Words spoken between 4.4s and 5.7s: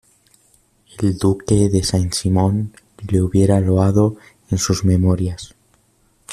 en sus Memorias